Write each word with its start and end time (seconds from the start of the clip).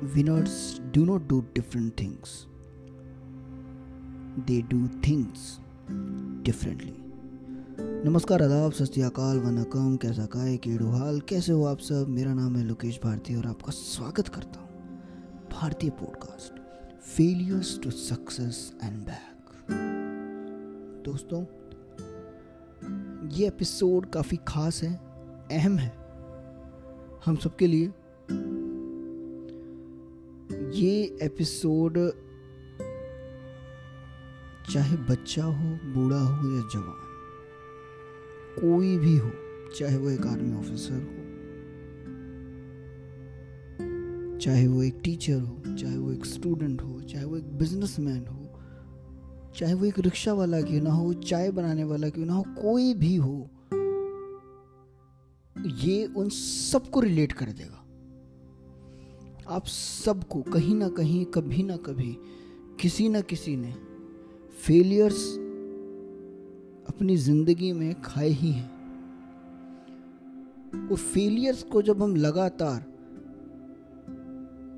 winners 0.00 0.80
do 0.92 1.04
not 1.04 1.28
do 1.28 1.44
different 1.54 1.94
things, 1.96 2.46
they 4.46 4.62
do 4.62 4.78
things 5.02 5.42
differently. 6.42 6.94
नमस्कार 8.04 8.42
आदाब 8.42 8.72
सत्याकाल 8.72 9.38
वनकम 9.38 9.96
कैसा 9.96 10.26
काय 10.26 10.56
केड़ू 10.56 10.90
हाल 10.90 11.20
कैसे 11.20 11.52
हो 11.52 11.64
आप 11.64 11.78
सब? 11.78 12.06
मेरा 12.08 12.34
नाम 12.34 12.56
है 12.56 12.64
लोकेश 12.64 13.00
भारती 13.04 13.34
और 13.34 13.46
आपका 13.46 13.72
स्वागत 13.72 14.28
करता 14.28 14.60
हूँ 14.60 14.68
भारतीय 15.52 15.90
podcast 15.90 16.60
failures 17.00 17.80
to 17.80 17.90
success 17.90 18.74
and 18.84 19.06
back 19.06 19.66
दोस्तों 21.04 21.42
ये 23.28 23.46
एपिसोड 23.46 24.10
काफ़ी 24.10 24.38
खास 24.48 24.82
है 24.82 24.94
अहम 25.52 25.78
है 25.78 25.92
हम 27.26 27.36
सबके 27.36 27.66
लिए। 27.66 27.92
ये 30.50 31.18
एपिसोड 31.22 31.98
चाहे 34.72 34.96
बच्चा 34.96 35.44
हो, 35.44 35.68
बूढ़ा 35.94 36.18
हो 36.18 36.50
या 36.50 36.62
जवान, 36.72 36.96
कोई 38.58 38.96
भी 38.98 39.16
हो, 39.16 39.30
चाहे 39.78 39.96
वो 39.96 40.10
एक 40.10 40.26
आर्मी 40.26 40.56
ऑफिसर 40.58 40.94
हो, 40.94 41.18
चाहे 44.38 44.66
वो 44.66 44.82
एक 44.82 45.00
टीचर 45.04 45.40
हो, 45.40 45.74
चाहे 45.76 45.96
वो 45.96 46.12
एक 46.12 46.24
स्टूडेंट 46.24 46.82
हो, 46.82 47.00
चाहे 47.00 47.24
वो 47.24 47.36
एक 47.36 47.58
बिजनेसमैन 47.58 48.26
हो, 48.26 48.60
चाहे 49.56 49.74
वो 49.74 49.84
एक 49.86 49.98
रिक्शा 49.98 50.32
वाला 50.32 50.60
क्यों 50.62 50.82
ना 50.82 50.90
हो, 50.90 51.12
चाय 51.12 51.50
बनाने 51.50 51.84
वाला 51.84 52.08
क्यों 52.08 52.26
ना 52.26 52.34
हो, 52.34 52.42
कोई 52.42 52.94
भी 52.94 53.16
हो, 53.16 53.50
ये 55.56 56.04
उन 56.06 56.28
सबको 56.28 57.00
रिलेट 57.00 57.32
कर 57.32 57.46
देगा। 57.46 57.79
आप 59.50 59.66
सबको 59.66 60.40
कहीं 60.42 60.74
ना 60.74 60.88
कहीं, 60.88 61.24
कभी 61.24 61.62
ना 61.62 61.76
कभी, 61.76 62.16
किसी 62.80 63.08
ना 63.08 63.20
किसी 63.20 63.56
ने 63.56 63.72
फेलियर्स 64.62 65.22
अपनी 66.88 67.16
ज़िंदगी 67.16 67.72
में 67.72 68.02
खाए 68.02 68.28
ही 68.28 68.50
हैं। 68.52 68.68
और 70.90 70.96
फेलियर्स 70.96 71.62
को 71.62 71.82
जब 71.82 72.02
हम 72.02 72.16
लगातार, 72.16 72.80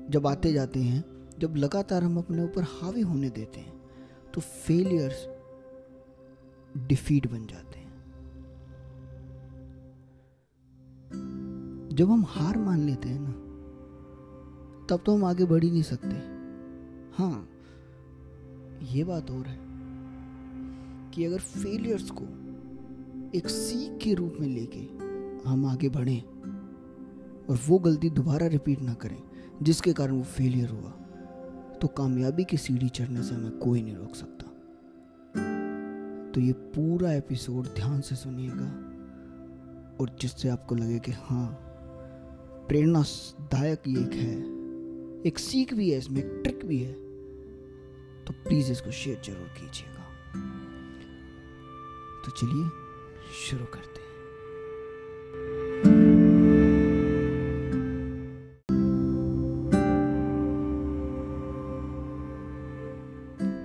जब 0.09 0.27
आते 0.27 0.53
जाते 0.53 0.79
हैं, 0.79 1.03
जब 1.39 1.55
लगातार 1.55 2.03
हम 2.03 2.17
अपने 2.17 2.43
ऊपर 2.43 2.63
हावी 2.63 3.01
होने 3.01 3.29
देते 3.29 3.59
हैं 3.59 3.73
तो 4.33 4.41
फेलियर्स 4.41 5.27
डिफीट 6.87 7.31
बन 7.31 7.45
जाते 7.47 7.79
हैं। 7.79 7.91
जब 11.95 12.11
हम 12.11 12.25
हार 12.27 12.57
मान 12.57 12.79
लेते 12.79 13.09
हैं 13.09 13.19
ना 13.19 13.42
तब 14.89 15.03
तो 15.05 15.15
हम 15.15 15.25
आगे 15.25 15.45
बढ़ 15.45 15.63
ही 15.63 15.71
नहीं 15.71 15.81
सकते। 15.83 16.15
हाँ 17.17 17.49
ये 18.91 19.03
बात 19.03 19.31
और 19.31 19.47
है 19.47 19.57
कि 21.11 21.25
अगर 21.25 21.37
फेलियर्स 21.37 22.09
को 22.11 22.23
एक 23.37 23.47
सीख 23.47 23.97
के 24.03 24.13
रूप 24.13 24.37
में 24.39 24.47
लेके 24.47 24.79
हम 25.49 25.65
आगे 25.65 25.89
बढ़ें 25.89 26.21
और 27.49 27.59
वो 27.67 27.79
गलती 27.79 28.09
दोबारा 28.09 28.47
रिपीट 28.47 28.81
ना 28.81 28.93
करें, 28.93 29.21
जिसके 29.63 29.93
कारण 29.93 30.11
वो 30.11 30.23
फेलियर 30.23 30.69
हुआ 30.69 30.89
तो 31.81 31.87
कामयाबी 31.87 32.43
की 32.43 32.57
सीढ़ी 32.57 32.89
चढ़ने 32.89 33.23
से 33.23 33.35
हमें 33.35 33.57
कोई 33.59 33.81
नहीं 33.81 33.95
रोक 33.95 34.15
सकता। 34.15 34.45
तो 36.31 36.41
ये 36.41 36.53
पूरा 36.75 37.11
एपिसोड 37.13 37.67
ध्यान 37.75 38.01
से 38.01 38.15
सुनिएगा 38.15 38.65
और 40.01 40.15
जिससे 40.21 40.49
आपको 40.49 40.75
लगे 40.75 40.99
कि 40.99 41.11
हाँ 41.11 41.47
प्रेरणादायक 42.67 43.87
एक 43.87 44.13
है। 44.13 44.62
एक 45.25 45.39
सीख 45.39 45.73
भी 45.73 45.89
है, 45.89 45.97
इसमें 45.97 46.19
एक 46.21 46.31
ट्रिक 46.43 46.65
भी 46.65 46.77
है 46.77 46.93
तो 48.25 48.33
प्लीज़ 48.43 48.71
इसको 48.71 48.91
शेयर 48.93 49.21
ज़रूर 49.25 49.47
कीजिएगा। 49.57 50.03
तो 52.25 52.31
चलिए, 52.31 52.65
शुरू 53.39 53.65
करते 53.65 53.99
हैं। 53.99 54.11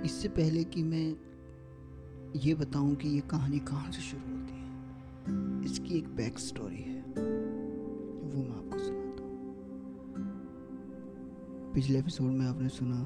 इससे 0.05 0.28
पहले 0.31 0.65
कि 0.65 0.82
मैं 0.82 1.09
ये 2.37 2.55
बताऊँ 2.55 2.94
कि 2.94 3.09
ये 3.09 3.21
कहानी 3.31 3.59
कहाँ 3.61 3.91
से 3.93 4.03
शुरू 4.03 4.32
होती 4.32 4.55
है, 4.55 5.65
इसकी 5.65 5.99
एक 5.99 6.09
बैक 6.16 6.38
स्टोरी 6.38 6.82
है, 6.82 7.00
वो 8.25 8.43
मैं 8.43 8.68
पिछले 11.78 11.99
एपिसोड 11.99 12.27
में 12.27 12.47
आपने 12.47 12.69
सुना, 12.69 12.97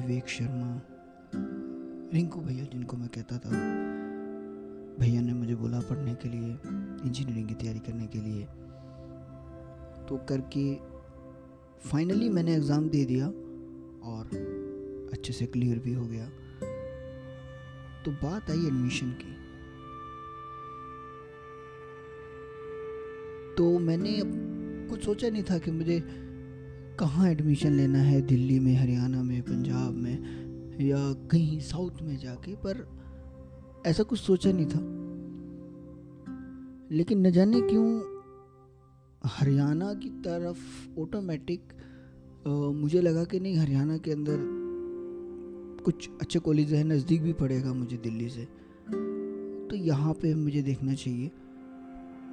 विवेक 0.00 0.28
शर्मा, 0.28 0.80
रिंकू 2.14 2.40
भैया, 2.40 2.64
जिनको 2.64 2.96
मैं 2.96 3.08
कहता 3.08 3.38
था, 3.38 3.50
भैया 5.00 5.20
ने 5.20 5.32
मुझे 5.32 5.54
बोला 5.54 5.80
पढ़ने 5.80 6.14
के 6.14 6.28
लिए 6.28 6.58
इंजीनियरिंग 7.06 7.48
की 7.48 7.54
तैयारी 7.54 7.78
करने 7.78 8.06
के 8.06 8.18
लिए। 8.18 8.44
तो 10.08 10.16
करके 10.28 10.74
फाइनली 11.88 12.28
मैंने 12.28 12.54
एग्ज़ाम 12.54 12.88
दे 12.88 13.04
दिया 13.04 13.26
और 14.10 14.30
अच्छे 15.12 15.32
से 15.32 15.46
क्लियर 15.46 15.78
भी 15.78 15.94
हो 15.94 16.06
गया। 16.06 16.26
तो 18.02 18.10
बात 18.10 18.50
आई 18.50 18.66
एडमिशन 18.66 19.10
की। 19.10 19.34
तो 23.54 23.78
मैंने 23.78 24.51
कुछ 24.92 25.04
सोचा 25.04 25.30
नहीं 25.30 25.42
था 25.42 25.58
कि 25.58 25.70
मुझे 25.70 26.02
कहाँ 27.00 27.30
एडमिशन 27.30 27.72
लेना 27.72 27.98
है, 27.98 28.20
दिल्ली 28.20 28.60
में, 28.60 28.76
हरियाणा 28.76 29.22
में, 29.22 29.42
पंजाब 29.42 29.92
में, 29.92 30.18
या 30.80 31.12
कहीं 31.12 31.60
साउथ 31.60 32.02
में 32.02 32.16
जाके, 32.16 32.54
पर 32.54 32.88
ऐसा 33.86 34.02
कुछ 34.02 34.18
सोचा 34.18 34.50
नहीं 34.52 34.66
था। 34.66 34.80
लेकिन 36.96 37.26
न 37.26 37.30
जाने 37.30 37.60
क्यों 37.60 38.00
हरियाणा 39.26 39.94
की 39.94 40.08
तरफ़ 40.08 41.00
ऑटोमेटिक 41.00 41.62
मुझे 42.76 43.00
लगा 43.00 43.24
कि 43.24 43.40
नहीं, 43.40 43.56
हरियाणा 43.56 43.96
के 43.96 44.12
अंदर 44.12 44.38
कुछ 45.84 46.10
अच्छे 46.20 46.38
कॉलेज 46.38 46.74
हैं, 46.74 46.84
नज़दीक 46.84 47.22
भी 47.22 47.32
पड़ेगा 47.32 47.72
मुझे 47.72 47.96
दिल्ली 47.96 48.28
से। 48.28 48.44
तो 49.70 49.76
यहाँ 49.76 50.12
पे 50.12 50.34
मुझे 50.34 50.62
देखना 50.62 50.94
चाहिए। 50.94 51.28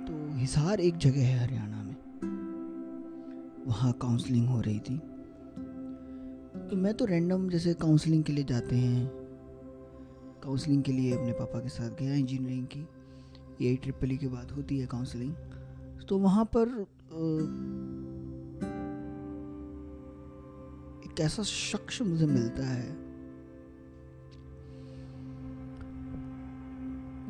तो 0.07 0.37
हिसार 0.37 0.79
एक 0.79 0.97
जगह 0.97 1.25
है 1.25 1.39
हरियाणा 1.39 1.83
में। 1.83 1.95
वहाँ 3.67 3.91
काउंसलिंग 3.93 4.47
हो 4.47 4.59
रही 4.61 4.79
थी। 4.79 4.97
तो 6.69 6.75
मैं 6.75 6.93
तो 6.93 7.05
रैंडम 7.05 7.49
जैसे 7.49 7.73
काउंसलिंग 7.73 8.23
के 8.23 8.33
लिए 8.33 8.43
जाते 8.43 8.75
हैं। 8.75 9.07
काउंसलिंग 10.43 10.83
के 10.83 10.91
लिए 10.91 11.17
अपने 11.17 11.31
पापा 11.31 11.59
के 11.59 11.69
साथ 11.69 11.89
गया 11.99 12.13
इंजीनियरिंग 12.15 12.67
की। 12.67 12.87
ए 13.61 13.75
ट्रिपल 13.75 14.11
ई 14.11 14.17
के 14.17 14.27
बाद 14.27 14.51
होती 14.51 14.79
है 14.79 14.87
काउंसलिंग 14.87 15.33
तो 16.09 16.17
वहाँ 16.17 16.45
पर 16.45 16.67
एक 21.05 21.19
ऐसा 21.19 21.43
शख्स 21.43 22.01
मुझे 22.01 22.25
मिलता 22.25 22.65
है। 22.65 22.87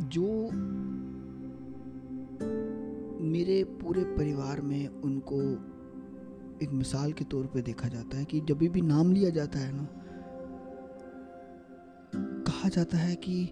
जो 0.10 0.28
मेरे 3.24 3.64
पूरे 3.82 4.04
परिवार 4.04 4.62
में 4.62 4.88
उनको 4.88 5.42
एक 6.64 6.70
मिसाल 6.70 7.14
के 7.14 7.26
तौर 7.26 7.46
पे 7.46 7.62
देखा 7.62 7.88
जाता 7.88 8.18
है 8.18 8.26
कि 8.26 8.42
जब 8.42 8.58
भी 8.58 8.82
नाम 8.82 9.12
लिया 9.12 9.30
जाता 9.30 9.60
है 9.60 9.72
ना, 9.74 9.88
कहा 12.16 12.70
जाता 12.70 12.98
है 12.98 13.16
कि 13.16 13.46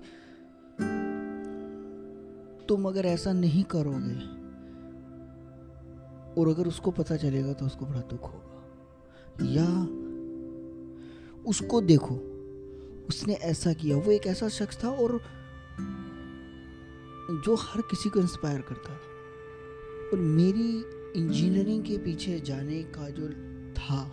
तुम 2.67 2.85
अगर 2.85 3.06
ऐसा 3.06 3.34
नहीं 3.34 3.63
करोगे 3.63 4.37
और 6.41 6.47
अगर 6.47 6.67
उसको 6.67 6.91
पता 6.91 7.16
चलेगा 7.16 7.53
तो 7.53 7.66
उसको 7.66 7.85
बड़ा 7.85 7.99
दुख 7.99 8.23
होगा। 8.23 8.53
या 9.46 9.67
उसको 11.46 11.81
देखो, 11.81 12.16
उसने 13.09 13.34
ऐसा 13.34 13.73
किया, 13.73 13.97
वो 13.97 14.11
एक 14.11 14.28
ऐसा 14.28 14.47
शख्स 14.49 14.84
था 14.84 14.90
और 14.90 15.22
जो 17.46 17.55
हर 17.55 17.81
किसी 17.81 18.09
को 18.09 18.20
इंस्पायर 18.20 18.61
करता 18.61 18.90
था। 18.90 18.99
और 20.14 20.20
मेरी 20.20 20.97
इंजीनियरिंग 21.15 21.83
के 21.83 21.97
पीछे 21.97 22.39
जाने 22.39 22.83
का 22.83 23.09
जो 23.09 23.29
था 23.73 24.11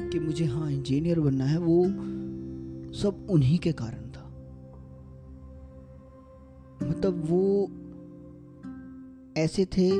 कि 0.00 0.18
मुझे 0.18 0.44
हाँ 0.44 0.72
इंजीनियर 0.72 1.20
बनना 1.20 1.44
है, 1.44 1.58
वो 1.58 1.84
सब 2.92 3.26
उन्हीं 3.30 3.58
के 3.58 3.72
कारण 3.72 4.10
था। 4.10 4.22
मतलब 6.82 7.22
वो 7.30 7.70
ऐसे 9.40 9.64
थे 9.64 9.90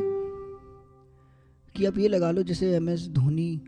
कि 1.71 1.85
आप 1.85 1.99
ये 1.99 2.09
लगा 2.09 2.31
लो 2.31 2.43
जैसे 2.43 2.75
एम 2.75 2.89
एस 2.89 3.09
धोनी 3.09 3.63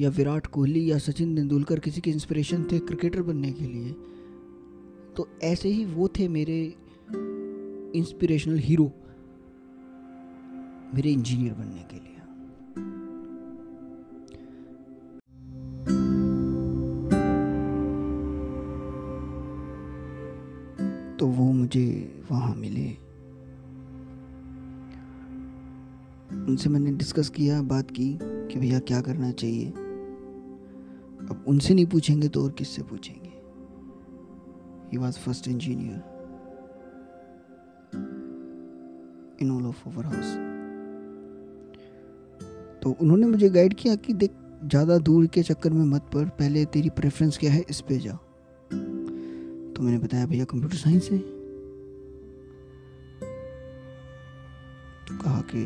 या 0.00 0.10
विराट 0.10 0.46
कोहली 0.46 0.90
या 0.90 0.98
सचिन 0.98 1.36
तेंदुलकर 1.36 1.78
किसी 1.78 2.00
के 2.00 2.10
इंस्पिरेशन 2.10 2.64
थे 2.72 2.78
क्रिकेटर 2.78 3.22
बनने 3.22 3.52
के 3.52 3.64
लिए 3.64 3.92
तो 5.16 5.28
ऐसे 5.42 5.68
ही 5.68 5.84
वो 5.84 6.08
थे 6.08 6.28
मेरे 6.28 6.74
इंस्पिरेशनल 7.94 8.58
हीरो 8.58 8.92
मेरे 10.94 11.10
इंजीनियर 11.10 11.54
बनने 11.54 11.82
के 11.82 11.96
लिए। 11.96 12.16
तो 21.18 21.26
वो 21.26 21.52
मुझे 21.52 22.14
वहाँ 22.30 22.54
मिले। 22.54 22.90
उनसे 26.50 26.70
मैंने 26.70 26.92
डिस्कस 26.92 27.28
किया, 27.28 27.62
बात 27.62 27.90
की 27.90 28.18
कि 28.22 28.58
भैया 28.58 28.78
क्या 28.78 29.00
करना 29.00 29.32
चाहिए। 29.32 29.66
अब 31.30 31.44
उनसे 31.48 31.74
नहीं 31.74 31.86
पूछेंगे 31.86 32.28
तो 32.28 32.44
और 32.44 32.52
किससे 32.52 32.82
पूछेंगे? 32.82 33.30
He 34.92 34.98
was 34.98 35.18
first 35.18 35.48
engineer 35.48 36.20
in 39.42 39.50
all 39.50 39.66
of 39.66 39.88
over 39.88 40.04
house 40.04 40.49
तो 42.82 42.96
उन्होंने 43.00 43.26
मुझे 43.26 43.48
गाइड 43.48 43.74
किया 43.74 43.94
कि 43.94 44.12
देख, 44.12 44.30
ज़्यादा 44.64 44.98
दूर 44.98 45.26
के 45.26 45.42
चक्कर 45.42 45.72
में 45.72 45.84
मत 45.84 46.10
पड़ 46.14 46.24
पहले 46.28 46.64
तेरी 46.64 46.88
प्रेफरेंस 46.90 47.38
क्या 47.38 47.52
है 47.52 47.64
इस 47.70 47.80
पे 47.80 47.98
जा। 47.98 48.12
तो 49.72 49.82
मैंने 49.82 49.98
बताया, 49.98 50.26
भैया 50.26 50.44
कंप्यूटर 50.44 50.76
साइंस 50.76 51.08
है। 51.10 51.18
तो 55.06 55.16
कहा 55.22 55.40
कि 55.40 55.64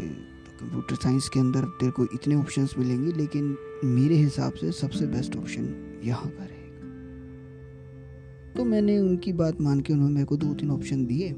कंप्यूटर 0.61 0.95
साइंस 0.95 1.29
के 1.29 1.41
अंदर 1.41 1.65
तेरे 1.81 1.93
को 1.93 2.05
इतने 2.05 2.35
ऑप्शंस 2.35 2.75
मिलेंगे, 2.79 3.13
लेकिन 3.13 3.57
मेरे 3.85 4.15
हिसाब 4.15 4.53
से 4.53 4.73
सबसे 4.73 5.07
बेस्ट 5.07 5.37
ऑप्शन 5.37 5.75
यहाँ 6.05 6.31
का 6.31 6.45
रहेगा। 6.45 6.63
तो 8.57 8.65
मैंने 8.65 8.99
उनकी 8.99 9.33
बात 9.33 9.61
मान 9.61 9.81
के 9.81 9.93
उन्होंने 9.93 10.15
मेरे 10.15 10.27
को 10.27 10.37
दो 10.37 10.55
तीन 10.55 10.71
ऑप्शन 10.71 11.05
दिए। 11.07 11.31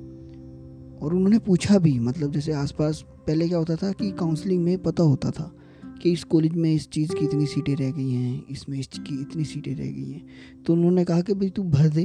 और 1.03 1.15
उन्होंने 1.15 1.39
पूछा 1.39 1.79
भी 1.79 1.99
मतलब 1.99 2.33
जैसे 2.33 2.53
आसपास 2.53 3.05
पहले 3.27 3.49
क्या 3.49 3.59
होता 3.59 3.77
था 3.77 3.93
कि 3.93 4.11
काउंसलिंग 4.11 4.65
में 4.65 4.83
पता 4.83 5.03
होता 5.03 5.31
था। 5.31 5.53
कि 6.03 6.13
इस 6.13 6.25
कॉलेज 6.25 6.53
में 6.53 6.73
इस 6.75 6.89
चीज़ 6.91 7.15
की 7.15 7.25
इतनी 7.25 7.47
सीटें 7.47 7.75
रह 7.77 7.91
गई 7.91 8.11
हैं, 8.11 8.47
इसमें 8.47 8.79
इस 8.79 8.89
की 8.89 9.21
इतनी 9.23 9.45
सीटें 9.45 9.75
रह 9.75 9.91
गई 9.93 10.11
हैं। 10.13 10.63
तो 10.67 10.73
उन्होंने 10.73 11.05
कहा 11.05 11.21
कि 11.21 11.35
भाई 11.35 11.51
तू 11.51 11.63
भर 11.63 11.89
दे। 11.89 12.05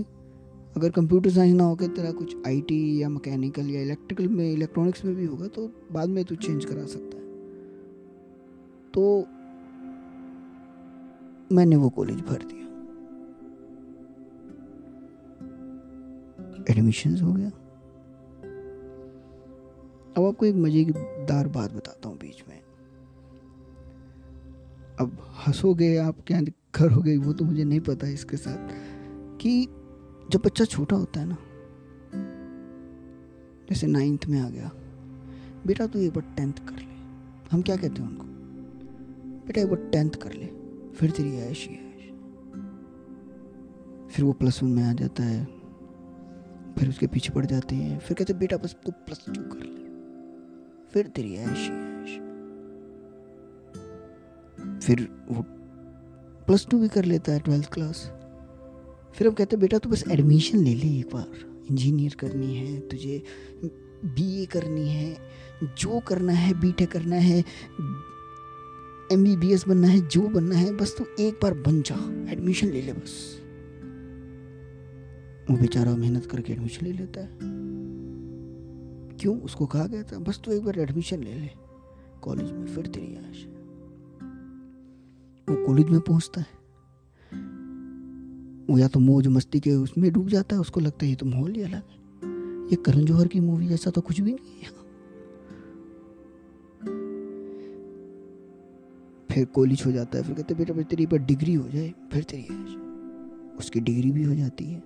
अगर 0.77 0.89
कंप्यूटर 0.89 1.29
साइंस 1.29 1.55
ना 1.55 1.63
होकर 1.63 1.88
तेरा 1.88 2.11
कुछ 2.11 2.35
आईटी 2.47 3.01
या 3.01 3.09
मैकेनिकल 3.09 3.69
या 3.69 3.81
इलेक्ट्रिकल 3.81 4.27
में, 4.27 4.51
इलेक्ट्रॉनिक्स 4.53 5.05
में 5.05 5.15
भी 5.15 5.25
होगा 5.25 5.47
तो 5.47 5.67
बाद 5.91 6.09
में 6.09 6.23
तू 6.25 6.35
चेंज 6.35 6.65
करा 6.65 6.85
सकता 6.85 7.17
है। 7.17 7.23
तो 8.93 9.25
मैंने 11.55 11.75
वो 11.75 11.89
कॉलेज 11.89 12.21
भर 12.21 12.43
दिया। 12.43 12.59
एडमिशन 16.69 17.17
हो 17.17 17.33
गया। 17.33 17.49
अब 20.17 20.25
आपको 20.25 20.45
एक 20.45 20.55
मज़ेदार 20.55 21.47
बात 21.47 21.73
बताता 21.73 22.09
हूँ 22.09 22.17
बीच 22.17 22.43
में। 22.49 22.61
अब 25.01 25.18
हंसोगे, 25.38 25.95
आप 25.98 26.18
क्या 26.27 26.42
करोगे 26.74 27.15
वो 27.18 27.33
तो 27.33 27.45
मुझे 27.45 27.63
नहीं 27.63 27.80
पता 27.80 28.07
इसके 28.09 28.38
साथ, 28.38 28.68
कि 29.42 29.62
जब 30.31 30.42
बच्चा 30.45 30.65
छोटा 30.65 30.95
होता 30.95 31.19
है 31.19 31.27
ना, 31.27 31.38
जैसे 33.69 33.88
नाइन्थ 33.88 34.25
में 34.25 34.39
आ 34.39 34.50
गया, 34.50 34.71
बेटा 35.68 35.88
तू 35.88 36.00
एक 36.00 36.13
बार 36.13 36.33
टेंथ 36.38 36.53
कर 36.68 36.75
ले। 36.75 36.89
हम 37.51 37.62
क्या 37.62 37.75
कहते 37.75 38.01
हैं 38.01 38.09
उनको? 38.09 38.25
बेटा 39.48 39.62
एक 39.62 39.68
बार 39.68 39.89
टेंथ 39.92 40.15
कर 40.24 40.33
ले, 40.33 40.45
फिर 40.95 41.12
तेरी 41.12 41.36
ऐश 41.39 41.68
ही 41.68 41.75
ऐश 41.75 41.89
फिर 44.12 44.25
वो 44.25 44.31
प्लस 44.33 44.62
वन 44.63 44.69
में 44.69 44.83
आ 44.83 44.94
जाता 44.94 45.24
है, 45.24 45.44
फिर 46.77 46.89
उसके 46.89 47.07
पीछे 47.07 47.33
पड़ 47.33 47.45
जाते 47.45 47.75
हैं, 47.75 48.00
फिर 48.00 48.18
कहते 48.18 48.33
बेटा 48.36 48.57
बस 48.57 48.75
तू 48.86 48.92
प्लस 49.06 49.25
टू 49.27 49.42
कर 49.44 49.59
ले, 49.59 49.89
फिर 50.94 51.07
तेरी 51.07 51.36
ऐश 51.36 51.69
ही 51.69 51.90
फिर 54.81 55.25
वो 55.31 55.45
प्लस 56.45 56.68
टू 56.72 56.80
भी 56.80 56.88
कर 56.88 57.06
लेता 57.06 57.31
है 57.31 57.39
ट्वेल्थ 57.39 57.74
क्लास 57.74 58.12
फिर 59.16 59.28
अब 59.28 59.33
कहते 59.33 59.56
हैं, 59.56 59.62
बेटा, 59.62 59.78
तू 59.78 59.89
बस 59.89 60.04
एडमिशन 60.12 60.57
ले 60.57 60.75
ले 60.75 61.00
एक 61.00 61.10
बार। 61.13 61.66
इंजीनियर 61.72 62.16
करनी 62.19 62.56
है, 62.56 62.80
तुझे 62.80 63.24
बीए 64.06 64.45
करनी 64.45 64.89
है, 64.89 65.18
जो 65.63 66.00
करना 66.00 66.33
है 66.33 66.54
बी 66.54 66.60
बीटेक 66.60 66.92
करना 66.92 67.16
है 67.16 67.44
एम 69.12 69.24
बी 69.24 69.36
बी 69.36 69.54
एस 69.54 69.68
बनना 69.68 69.88
है, 69.88 70.07
जो 70.07 70.22
बनना 70.22 70.56
है, 70.56 70.78
बस 70.78 70.95
तू 70.98 71.06
एक 71.19 71.34
बार 71.34 71.54
बन 71.54 71.81
जा। 71.81 71.95
एडमिशन 72.31 72.68
ले 72.68 72.81
ले 72.81 72.94
बस। 72.94 73.42
वो 75.50 75.57
बेचारा 75.57 75.95
मेहनत 75.95 76.25
करके 76.25 76.54
एडमिशन 76.54 76.86
ले 76.86 76.94
लेता 76.94 77.22
है। 77.22 77.30
क्यों? 79.18 79.42
उसको 79.42 79.66
कहा 79.66 79.86
गया 79.88 80.04
था, 80.04 80.19
बस 80.19 80.42
तू 80.45 80.51
एक 80.51 80.63
बार 80.63 80.80
एडमिशन 80.80 81.24
ले 81.24 81.34
ले। 81.34 81.50
कॉलेज 82.22 82.51
में 82.51 82.66
फिर 82.66 82.88
तेरी 82.88 83.16
आश 83.16 83.48
वो 85.47 85.65
कॉलेज 85.65 85.89
में 85.89 85.99
पहुँचता 85.99 86.41
है। 86.41 86.59
वो 88.67 88.77
या 88.77 88.88
तो 88.88 88.99
मौज 88.99 89.27
मस्ती 89.27 89.59
के 89.59 89.71
उसमें 89.71 90.11
डूब 90.13 90.27
जाता 90.27 90.55
है, 90.55 90.61
उसको 90.61 90.79
लगता 90.79 91.05
है 91.05 91.09
ये 91.09 91.15
तो 91.15 91.25
माहौल 91.25 91.51
ही 91.51 91.61
अलग 91.61 91.73
है। 91.73 91.99
ये 92.69 92.75
करण 92.75 93.05
जौहर 93.05 93.27
की 93.27 93.39
मूवी 93.39 93.67
जैसा 93.67 93.91
तो 93.91 94.01
कुछ 94.01 94.19
भी 94.21 94.31
नहीं 94.33 94.61
है 94.61 94.79
फिर 99.29 99.45
कॉलेज 99.45 99.83
हो 99.85 99.91
जाता 99.91 100.17
है, 100.17 100.23
फिर 100.23 100.35
कहते 100.35 100.53
बेटा 100.55 100.81
तेरी 100.81 101.05
पर 101.05 101.17
डिग्री 101.17 101.53
हो 101.53 101.67
जाए, 101.69 101.93
फिर 102.11 102.23
तेरी 102.23 102.55
उसकी 103.59 103.79
डिग्री 103.79 104.11
भी 104.11 104.23
हो 104.23 104.35
जाती 104.35 104.65
है। 104.65 104.79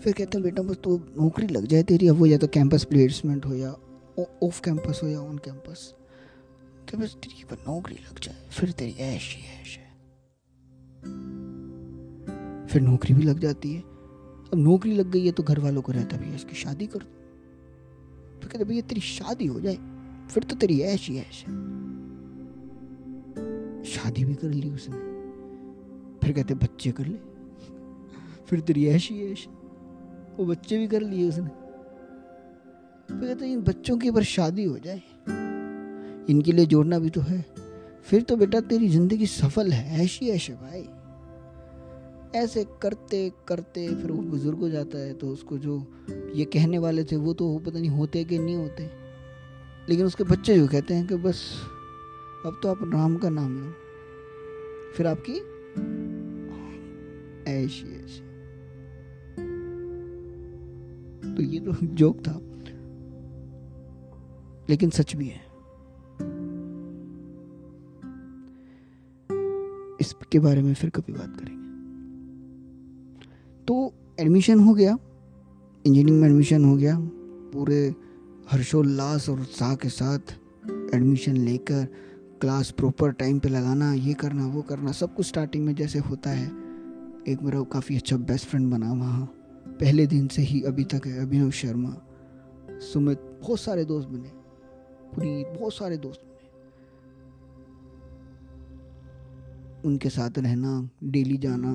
फिर 0.00 0.12
कहते 0.12 0.38
हैं, 0.38 0.42
बेटा, 0.42 0.62
बस 0.62 0.76
तो 0.84 0.96
नौकरी 1.18 1.46
लग 1.46 1.66
जाए 1.66 1.82
तेरी, 1.82 2.08
अब 2.08 2.16
वो 2.16 2.26
या 2.26 2.38
तो 2.38 2.46
कैंपस 2.46 2.84
प्लेसमेंट 2.84 3.46
हो 3.46 3.54
या 3.54 3.70
ऑफ़ 4.42 4.60
कैंपस 4.62 5.00
हो 5.02 5.08
या 5.08 5.20
ऑन 5.20 5.38
कैंपस 5.38 5.94
तो 6.90 6.98
बस 6.98 7.14
तेरी 7.14 7.44
पर 7.44 7.56
नौकरी 7.68 7.94
लग 7.94 8.18
जाए, 8.18 8.48
फिर 8.50 8.70
तेरी 8.70 8.92
ऐश 8.92 9.36
ही 9.36 9.42
ऐश 9.60 9.76
है। 9.78 9.88
फिर 12.66 12.82
नौकरी 12.82 13.14
भी 13.14 13.22
लग 13.22 13.38
जाती 13.38 13.72
है। 13.74 13.80
अब 13.80 14.56
नौकरी 14.56 14.92
लग 14.92 15.10
गई 15.10 15.24
है 15.26 15.32
तो 15.32 15.42
घर 15.42 15.58
वालों 15.58 15.82
को 15.82 15.92
रहता 15.92 16.16
भैया 16.16 16.34
इसकी 16.34 16.56
शादी 16.56 16.86
कर 16.86 16.98
दो। 16.98 18.40
फिर 18.40 18.50
कहते 18.50 18.64
भैया, 18.64 18.82
तेरी 18.82 19.00
शादी 19.00 19.46
हो 19.46 19.60
जाए, 19.60 19.76
फिर 20.30 20.42
तो 20.42 20.56
तेरी 20.56 20.80
ऐश 20.80 21.08
ही 21.08 21.18
ऐश 21.18 21.44
है। 21.46 21.54
शादी 23.84 24.24
भी 24.24 24.34
कर 24.34 24.48
ली 24.48 24.70
उसने। 24.70 24.96
फिर 26.18 26.32
कहते 26.32 26.54
बच्चे 26.54 26.92
कर 26.92 27.06
ले, 27.06 27.18
फिर 28.46 28.60
तेरी 28.60 28.86
ऐश 28.86 29.10
ही 29.10 29.32
ऐश 29.32 29.46
वो 30.38 30.44
बच्चे 30.46 30.78
भी 30.78 30.86
कर 30.88 31.00
लिए 31.00 31.28
उसने। 31.28 31.48
फिर 33.08 33.28
कहते 33.28 33.52
इन 33.52 33.62
बच्चों 33.62 33.96
की 33.98 34.10
पर 34.10 34.22
शादी 34.24 34.64
हो 34.64 34.78
जाए 34.78 35.02
इनके 36.28 36.52
लिए 36.52 36.66
जोड़ना 36.66 36.98
भी 36.98 37.10
तो 37.10 37.20
है। 37.20 37.44
फिर 38.04 38.22
तो 38.22 38.36
बेटा 38.36 38.60
तेरी 38.60 38.88
ज़िंदगी 38.88 39.26
सफल 39.26 39.72
है, 39.72 40.04
ऐशी 40.04 40.28
ऐश 40.28 40.50
भाई 40.50 40.88
ऐसे 42.34 42.64
करते 42.82 43.32
करते 43.48 43.86
फिर 43.88 44.10
वो 44.12 44.22
बुज़ुर्ग 44.22 44.58
हो 44.58 44.68
जाता 44.68 44.98
है 44.98 45.14
तो 45.14 45.28
उसको 45.28 45.58
जो 45.58 45.76
ये 46.34 46.44
कहने 46.44 46.78
वाले 46.78 47.04
थे 47.04 47.16
वो 47.16 47.32
तो 47.34 47.58
पता 47.58 47.78
नहीं 47.78 47.90
होते 47.90 48.24
कि 48.24 48.38
नहीं 48.38 48.56
होते। 48.56 48.88
लेकिन 49.88 50.06
उसके 50.06 50.24
बच्चे 50.24 50.56
जो 50.58 50.66
कहते 50.68 50.94
हैं 50.94 51.06
कि 51.06 51.16
बस, 51.16 51.42
अब 52.46 52.60
तो 52.62 52.68
आप 52.68 52.78
राम 52.94 53.16
का 53.16 53.28
नाम 53.28 53.56
लो। 53.58 53.72
फिर 54.96 55.06
आपकी 55.06 55.34
ऐसी 57.50 57.94
ऐसी 57.96 58.20
तो 61.34 61.42
ये 61.42 61.60
तो 61.60 61.72
जोक 61.94 62.20
था। 62.20 62.40
लेकिन 64.70 64.90
सच 64.90 65.16
भी 65.16 65.28
है। 65.28 65.49
इसके 70.30 70.38
बारे 70.38 70.62
में 70.62 70.74
फिर 70.74 70.90
कभी 70.90 71.12
बात 71.12 71.36
करेंगे। 71.36 71.62
तो 73.64 73.92
एडमिशन 74.20 74.60
हो 74.60 74.74
गया 74.74 74.92
इंजीनियरिंग 75.86 76.20
में 76.20 76.28
एडमिशन 76.28 76.64
हो 76.64 76.76
गया, 76.76 76.98
पूरे 77.52 77.94
हर्षोल्लास 78.50 79.28
और 79.28 79.40
उत्साह 79.40 79.74
के 79.74 79.88
साथ 79.88 80.18
एडमिशन 80.94 81.36
लेकर 81.36 81.84
क्लास 82.40 82.70
प्रॉपर 82.70 83.12
टाइम 83.12 83.38
पे 83.38 83.48
लगाना, 83.48 83.92
ये 83.92 84.14
करना, 84.14 84.46
वो 84.46 84.62
करना, 84.62 84.92
सब 84.92 85.14
कुछ 85.14 85.26
स्टार्टिंग 85.26 85.66
में 85.66 85.74
जैसे 85.74 85.98
होता 85.98 86.30
है। 86.30 86.46
एक 87.28 87.38
मेरा 87.42 87.62
काफ़ी 87.62 87.96
अच्छा 87.96 88.16
बेस्ट 88.16 88.46
फ्रेंड 88.46 88.70
बना 88.70 88.92
वहाँ। 88.92 89.26
पहले 89.68 90.06
दिन 90.06 90.26
से 90.28 90.42
ही 90.42 90.62
अभी 90.62 90.84
तक 90.84 91.06
है 91.06 91.22
अभिनव 91.22 91.50
शर्मा। 91.50 91.96
सुमित, 92.70 93.18
बहुत 93.18 93.60
सारे 93.60 93.84
दोस्त 93.84 94.08
बने। 94.08 94.30
पूरी 95.12 95.58
बहुत 95.58 95.74
सारे 95.74 95.96
दोस्त 95.96 96.29
उनके 99.84 100.08
साथ 100.08 100.30
रहना 100.38 100.90
डेली 101.04 101.36
जाना, 101.36 101.70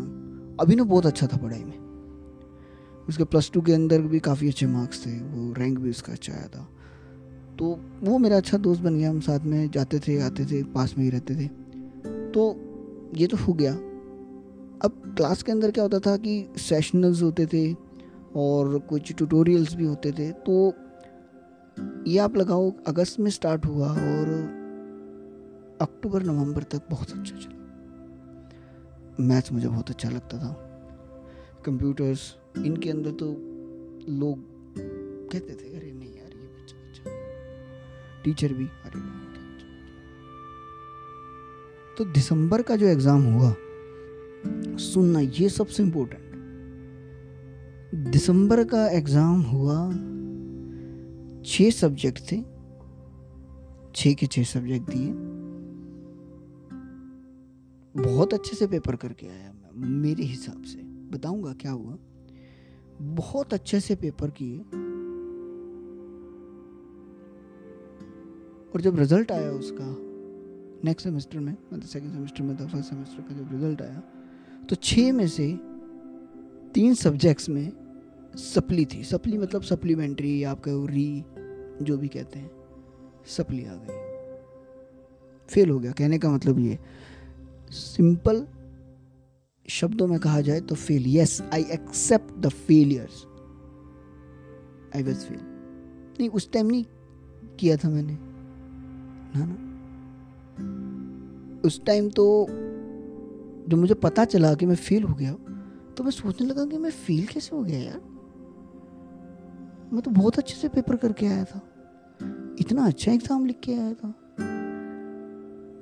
अभी 0.60 0.76
ना 0.76 0.84
बहुत 0.84 1.06
अच्छा 1.06 1.28
था 1.28 1.38
पढ़ाई 1.38 1.64
में। 1.64 1.86
उसके 3.10 3.24
प्लस 3.24 3.52
टू 3.54 3.62
के 3.62 3.74
अंदर 3.74 4.02
भी 4.02 4.20
काफ़ी 4.20 4.48
अच्छे 4.48 4.68
मार्क्स 4.68 5.06
थे, 5.06 5.12
वो 5.12 5.54
रैंक 5.54 5.80
भी 5.80 5.90
उसका 5.90 6.14
अच्छा 6.14 6.34
आया 6.34 6.48
था। 6.48 6.70
तो 7.60 7.80
वो 8.04 8.18
मेरा 8.18 8.38
अच्छा 8.38 8.58
दोस्त 8.58 8.82
बन 8.82 8.98
गया, 8.98 9.10
हम 9.10 9.20
साथ 9.20 9.40
में 9.40 9.72
जाते 9.72 10.00
थे, 10.00 10.20
आते 10.20 10.46
थे, 10.46 10.64
पास 10.64 10.96
में 10.98 11.06
ही 11.06 11.12
रहते 11.12 11.36
थे। 11.36 11.48
तो 12.32 12.56
ये 13.16 13.28
तो 13.28 13.38
हो 13.38 13.54
गया। 13.54 13.74
अब 14.82 15.14
क्लास 15.18 15.44
के 15.44 15.52
अंदर 15.52 15.72
क्या 15.72 15.84
होता 15.84 16.00
था 16.00 16.18
कि 16.18 16.50
सेशनल्स 16.58 17.24
होते 17.24 17.46
थे 17.46 17.74
और 18.36 18.80
कुछ 18.80 19.14
ट्यूटोरियल्स 19.14 19.76
भी 19.76 19.86
होते 19.86 20.12
थे। 20.12 20.32
तो 20.32 20.74
ये 22.08 22.18
आप 22.18 22.38
लगाओ, 22.38 22.74
अगस्त 22.88 23.20
में 23.20 23.32
स्टार्ट 23.32 23.66
हुआ 23.66 23.90
और 23.90 24.28
अक्टूबर, 25.82 26.24
नवंबर 26.24 26.64
तक 26.64 26.82
बहुत 26.92 27.12
अच्छा 27.12 27.38
चला। 27.38 27.65
मैथ्स 29.20 29.52
मुझे 29.52 29.68
बहुत 29.68 29.90
अच्छा 29.90 30.10
लगता 30.10 30.38
था। 30.38 30.54
कंप्यूटर्स, 31.66 32.36
इनके 32.58 32.90
अंदर 32.90 33.12
तो 33.12 33.26
लोग 34.12 34.40
कहते 35.32 35.54
थे, 35.54 35.76
अरे 35.76 35.92
नहीं 35.92 36.16
यार, 36.16 36.32
ये 36.32 36.48
बच्चा 36.48 36.76
अच्छा 36.80 38.24
टीचर 38.24 38.54
भी, 38.54 38.66
अरे 38.66 39.00
तो 41.98 42.06
दिसंबर 42.06 42.62
का 42.62 42.76
जो 42.76 42.88
एग्ज़ाम 42.88 43.24
हुआ, 43.24 43.54
सुनना 44.84 45.20
ये 45.20 45.50
सबसे 45.50 45.84
इम्पोर्टेंट 45.84 46.24
दिसंबर 48.12 48.64
का 48.64 48.88
एग्ज़ाम 48.88 49.42
हुआ, 49.44 49.78
छह 51.46 51.70
सब्जेक्ट 51.72 52.20
थे, 52.32 52.42
छह 53.96 54.14
के 54.14 54.26
छह 54.28 54.44
सब्जेक्ट 54.44 54.90
दिए। 54.90 55.12
बहुत 57.98 58.34
अच्छे 58.34 58.56
से 58.56 58.68
पेपर 58.68 58.96
करके 58.96 59.28
आया 59.28 59.54
मैं, 59.54 59.88
मेरे 59.90 60.24
हिसाब 60.24 60.64
से। 60.64 60.78
बताऊँगा 61.12 61.54
क्या 61.54 61.72
हुआ। 61.72 61.98
बहुत 63.02 63.54
अच्छे 63.54 63.80
से 63.80 63.96
पेपर 63.96 64.30
किए। 64.30 64.60
और 68.70 68.82
जब 68.82 69.00
रिज़ल्ट 69.00 69.32
आया 69.32 69.52
उसका 69.52 69.96
नेक्स्ट 70.84 71.08
सेमेस्टर 71.08 71.40
में 71.40 71.52
मतलब 71.52 71.82
सेकंड 71.82 72.12
सेमेस्टर 72.12 72.44
में 72.44 72.56
था 72.60 72.66
फ़र्स्ट 72.66 72.90
सेमेस्टर 72.90 73.22
का 73.22 73.36
जब 73.36 73.52
रिज़ल्ट 73.52 73.82
आया 73.82 74.04
तो 74.70 74.76
छः 74.76 75.12
में 75.14 75.28
से 75.28 75.48
तीन 76.74 76.94
सब्जेक्ट्स 76.94 77.50
में 77.50 77.72
सप्ली 78.36 78.86
थी। 78.86 79.04
सप्ली 79.04 79.38
मतलब 79.38 79.62
सप्लीमेंट्री 79.62 80.44
आप 80.44 80.60
कहो 80.60 80.86
री 80.86 81.24
जो 81.82 81.98
भी 81.98 82.08
कहते 82.08 82.40
हैं, 82.40 82.52
सप्ली 83.28 83.66
आ 83.66 83.74
गई। 83.76 84.04
फेल 85.50 85.70
हो 85.70 85.80
गया। 85.80 85.92
कहने 85.92 86.20
का 86.20 86.30
मतलब 86.30 86.60
ये 86.60 86.80
सिंपल 87.72 88.46
शब्दों 89.70 90.08
में 90.08 90.20
कहा 90.20 90.42
जाए 90.42 90.60
तो 90.62 90.76
fail 90.76 91.04
yes 91.08 91.42
I 91.54 91.62
accept 91.72 92.34
the 92.40 92.50
failures 92.50 93.26
I 94.96 95.04
was 95.04 95.26
fail 95.26 95.40
नहीं, 96.20 96.30
उस 96.30 96.52
टाइम 96.52 96.68
नहीं 96.68 96.86
किया 97.60 97.78
था 97.78 97.90
मैंने। 97.90 98.18
ना 99.36 99.46
ना। 99.46 99.56
उस 101.68 101.84
टाइम 101.86 102.10
तो 102.10 102.48
जब 103.70 103.78
मुझे 103.78 103.94
पता 103.94 104.26
चला 104.26 104.54
कि 104.54 104.66
मैं 104.66 104.76
फेल 104.76 105.04
हो 105.04 105.14
गया 105.14 105.34
तो 105.98 106.04
मैं 106.04 106.12
सोचने 106.12 106.48
लगा 106.48 106.66
कि 106.66 106.78
मैं 106.78 106.92
फेल 106.92 107.26
कैसे 107.26 107.56
हो 107.56 107.64
गया 107.64 107.80
यार? 107.80 108.02
मैं 109.94 110.02
तो 110.02 110.12
बहुत 110.12 110.38
अच्छे 110.38 110.56
से 110.56 110.68
पेपर 110.68 110.96
करके 110.96 111.26
आया 111.28 111.44
था। 111.44 111.62
इतना 112.60 112.86
अच्छा 112.86 113.12
एग्ज़ाम 113.12 113.46
लिख 113.46 113.60
के 113.60 113.74
आया 113.74 113.94
था। 113.94 114.14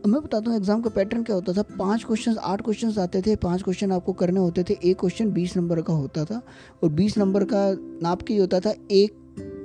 मैं 0.07 0.21
बताता 0.21 0.49
हूँ 0.49 0.57
एग्ज़ाम 0.57 0.81
का 0.81 0.89
पैटर्न 0.89 1.23
क्या 1.23 1.35
होता 1.35 1.53
था? 1.53 1.61
पाँच 1.79 2.03
क्वेश्चन 2.03 2.35
आठ 2.35 2.61
क्वेश्चन 2.61 2.93
आते 2.99 3.21
थे, 3.21 3.35
पाँच 3.35 3.61
क्वेश्चन 3.63 3.91
आपको 3.91 4.13
करने 4.13 4.39
होते 4.39 4.63
थे। 4.63 4.77
एक 4.83 4.99
क्वेश्चन 4.99 5.31
बीस 5.31 5.55
नंबर 5.57 5.81
का 5.81 5.93
होता 5.93 6.25
था 6.25 6.41
और 6.83 6.89
बीस 6.89 7.17
नंबर 7.17 7.43
का 7.43 7.61
नाप 8.01 8.21
के 8.21 8.37
होता 8.37 8.59
था? 8.59 8.73
एक, 8.91 9.13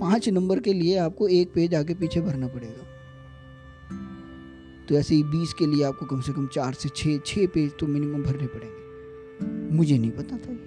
पाँच 0.00 0.28
नंबर 0.28 0.60
के 0.60 0.72
लिए 0.72 0.96
आपको 0.98 1.28
एक 1.28 1.52
पेज 1.54 1.74
आगे 1.74 1.94
पीछे 1.94 2.20
भरना 2.20 2.48
पड़ेगा। 2.48 2.86
तो 4.88 4.94
ऐसे 4.94 5.14
ही 5.14 5.22
बीस 5.22 5.52
के 5.52 5.66
लिए 5.66 5.84
आपको 5.84 6.06
कम 6.06 6.20
से 6.20 6.32
कम 6.32 6.46
चार 6.46 6.74
से 6.74 6.88
छः 6.96 7.18
छः 7.26 7.46
पेज 7.46 7.72
तो 7.80 7.86
मिनिमम 7.86 8.22
भरने 8.22 8.46
पड़ेंगे। 8.46 9.76
मुझे 9.76 9.98
नहीं 9.98 10.10
पता 10.10 10.36
था 10.36 10.52
ये। 10.52 10.58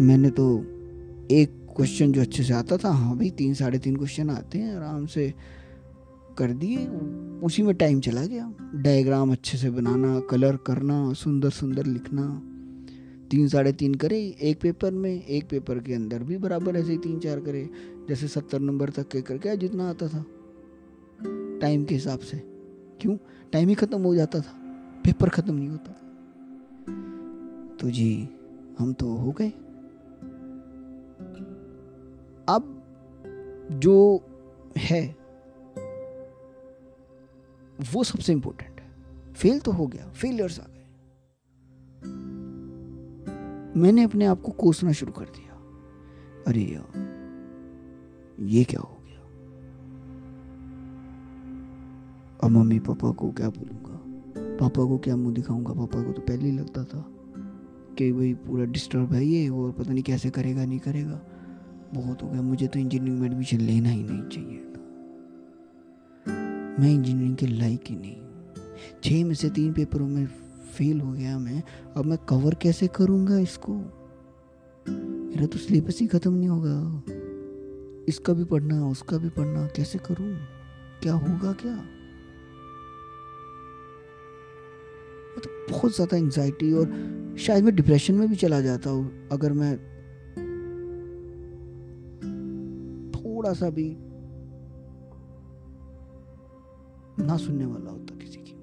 मैंने 0.00 0.30
तो 0.30 0.58
एक 1.30 1.56
क्वेश्चन 1.76 2.12
जो 2.12 2.20
अच्छे 2.20 2.42
से 2.42 2.54
आता 2.54 2.76
था 2.76 2.90
हाँ 2.90 3.16
भाई, 3.16 3.30
तीन, 3.30 3.54
साढ़े 3.54 3.78
तीन 3.78 3.96
क्वेश्चन 3.96 4.30
आते 4.30 4.58
हैं, 4.58 4.76
आराम 4.76 5.06
से 5.06 5.32
कर 6.38 6.52
दिए, 6.52 6.86
उसी 7.46 7.62
में 7.62 7.74
टाइम 7.74 8.00
चला 8.00 8.24
गया। 8.26 8.52
डायग्राम 8.74 9.32
अच्छे 9.32 9.58
से 9.58 9.70
बनाना 9.70 10.20
कलर 10.20 10.56
करना, 10.56 11.12
सुंदर 11.12 11.50
सुंदर 11.50 11.86
लिखना। 11.86 12.42
तीन 13.30 13.48
साढ़े 13.48 13.72
तीन 13.72 13.94
करे, 13.94 14.36
एक 14.42 14.60
पेपर 14.60 14.92
में, 14.92 15.24
एक 15.24 15.48
पेपर 15.48 15.78
के 15.78 15.94
अंदर 15.94 16.22
भी 16.22 16.36
बराबर 16.36 16.76
ऐसे 16.76 16.92
ही 16.92 16.98
तीन 16.98 17.18
चार 17.18 17.40
करे। 17.40 17.70
जैसे 18.08 18.28
सत्तर 18.28 18.60
नंबर 18.60 18.90
तक 18.90 19.08
के 19.08 19.22
करके 19.22 19.56
जितना 19.56 19.90
आता 19.90 20.08
था। 20.08 20.24
टाइम 21.60 21.84
के 21.84 21.94
हिसाब 21.94 22.18
से। 22.18 22.36
क्यों? 23.00 23.16
टाइम 23.52 23.68
ही 23.68 23.74
ख़त्म 23.74 24.02
हो 24.02 24.14
जाता 24.14 24.40
था। 24.40 24.52
पेपर 25.04 25.28
ख़त्म 25.28 25.54
नहीं 25.54 25.68
होता 25.68 25.92
तो 27.80 27.90
जी, 27.90 28.28
हम 28.78 28.92
तो 28.92 29.06
हो 29.06 29.32
गए। 29.32 29.48
अब 32.48 32.76
जो 33.72 34.20
है 34.78 35.19
वो 37.92 38.04
सबसे 38.04 38.32
इंपॉर्टेंट 38.32 38.80
है। 38.80 38.88
फेल 39.32 39.60
तो 39.60 39.72
हो 39.72 39.86
गया 39.86 40.08
फेलियर्स 40.08 40.60
आ 40.60 40.62
गए। 40.62 40.76
मैंने 43.80 44.02
अपने 44.02 44.24
आप 44.26 44.40
को 44.42 44.52
कोसना 44.52 44.92
शुरू 44.92 45.12
कर 45.12 45.24
दिया। 45.24 45.54
अरे 46.46 46.62
यार, 46.62 46.98
ये 48.40 48.64
क्या 48.64 48.80
हो 48.80 48.98
गया? 49.06 49.20
अब 52.44 52.50
मम्मी 52.50 52.78
पापा 52.78 53.10
को 53.10 53.30
क्या 53.30 53.48
बोलूँगा? 53.48 53.96
पापा 54.56 54.84
को 54.84 54.98
क्या 54.98 55.16
मुँह 55.16 55.34
दिखाऊँगा? 55.34 55.72
पापा 55.72 56.02
को 56.02 56.12
तो 56.12 56.22
पहले 56.22 56.44
ही 56.44 56.58
लगता 56.58 56.84
था 56.84 57.04
कि 57.98 58.12
भाई 58.12 58.34
पूरा 58.34 58.64
डिस्टर्ब 58.64 59.12
है 59.12 59.24
ये 59.24 59.48
और 59.48 59.72
पता 59.72 59.92
नहीं 59.92 60.02
कैसे 60.02 60.30
करेगा, 60.30 60.64
नहीं 60.64 60.78
करेगा। 60.78 61.20
बहुत 61.94 62.22
हो 62.22 62.28
गया, 62.28 62.42
मुझे 62.42 62.66
तो 62.66 62.78
इंजीनियरिंग 62.78 63.20
में 63.20 63.28
एडमिशन 63.28 63.58
लेना 63.58 63.88
ही 63.88 64.02
नहीं 64.02 64.22
चाहिए। 64.22 64.59
मैं 66.80 66.90
इंजीनियरिंग 66.90 67.36
के 67.36 67.46
लायक 67.46 67.84
ही 67.88 67.96
नहीं। 67.96 68.16
छः 69.04 69.24
में 69.24 69.34
से 69.34 69.50
तीन 69.50 69.72
पेपरों 69.72 70.06
में 70.08 70.26
फेल 70.74 71.00
हो 71.00 71.12
गया 71.12 71.38
मैं, 71.38 71.62
अब 71.96 72.06
मैं 72.06 72.18
कवर 72.18 72.54
कैसे 72.54 72.86
करूँगा 72.86 73.38
इसको? 73.38 73.74
मेरा 74.86 75.46
तो 75.46 75.58
सिलेबस 75.58 76.00
ही 76.00 76.06
खत्म 76.06 76.32
नहीं 76.32 76.48
होगा। 76.48 77.02
इसका 78.08 78.32
भी 78.32 78.44
पढ़ना, 78.44 78.88
उसका 78.88 79.16
भी 79.16 79.28
पढ़ना, 79.28 79.66
कैसे 79.66 79.98
करूँ? 79.98 80.34
क्या 81.02 81.12
होगा 81.12 81.52
क्या? 81.52 81.76
तो 85.36 85.50
बहुत 85.70 85.94
ज़्यादा 85.94 86.16
एंजाइटी 86.16 86.72
और 86.72 86.86
शायद 87.38 87.64
मैं 87.64 87.74
डिप्रेशन 87.76 88.14
में 88.14 88.28
भी 88.28 88.36
चला 88.36 88.60
जाता 88.60 88.90
हूँ, 88.90 89.28
अगर 89.32 89.52
मैं 89.52 89.76
थोड़ा 93.14 93.52
सा 93.52 93.70
भी 93.70 93.96
ना 97.20 97.36
सुनने 97.36 97.64
वाला 97.64 97.90
होता 97.90 98.16
किसी 98.16 98.38
की। 98.38 98.54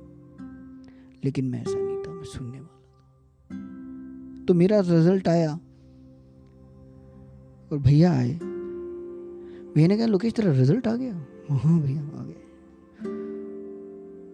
लेकिन 1.25 1.45
मैं 1.45 1.61
ऐसा 1.61 1.79
नहीं 1.79 2.03
था, 2.03 2.13
मैं 2.13 2.23
सुनने 2.23 2.59
वाला 2.59 2.67
था। 2.67 4.45
तो 4.45 4.53
मेरा 4.53 4.79
रिज़ल्ट 4.79 5.27
आया 5.27 5.53
और 7.71 7.77
भैया 7.77 8.11
आए। 8.13 8.39
भैया 9.75 9.87
ने 9.87 9.97
कहा, 9.97 10.05
लोकेश, 10.05 10.33
तेरा 10.33 10.51
रिज़ल्ट 10.51 10.87
आ 10.87 10.95
गया? 10.95 11.25
हाँ 11.51 11.79
भैया, 11.81 12.01
आ 12.01 12.23
गया 12.23 12.43